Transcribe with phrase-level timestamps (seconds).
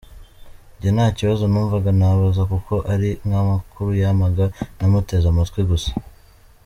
[0.79, 4.45] Jye nta kibazo numvaga nabaza kuko ari nk’amakuru yampaga,
[4.77, 5.91] namuteze amatwi gusa.